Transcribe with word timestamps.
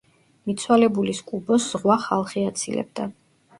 მიცვალებულის 0.51 1.19
კუბოს 1.33 1.69
ზღვა 1.75 1.99
ხალხი 2.09 2.47
აცილებდა. 2.55 3.11